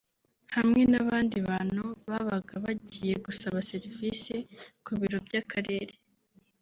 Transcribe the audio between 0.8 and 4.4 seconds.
n’abandi bantu babaga bagiye gusaba serivisi